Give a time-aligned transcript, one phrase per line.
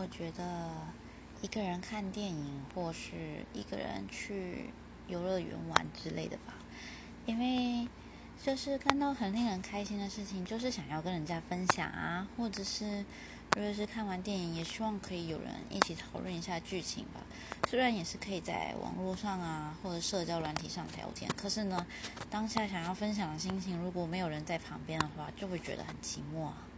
[0.00, 0.70] 我觉得
[1.42, 4.70] 一个人看电影或是一个人去
[5.08, 6.54] 游乐园玩之类的吧。
[7.26, 7.86] 因为
[8.42, 13.04] 就是看到很令人开心的事情就是想要跟人家分享啊或者是
[13.54, 17.20] 如果是看完电影也希望可以有人一起讨论一下剧情吧。
[17.68, 21.86] 虽然也是可以在网络上啊或者社交软体上聊天可是呢
[22.30, 26.69] 当下想要分享的心情如果没有人在旁边的话就会觉得很寂寞啊。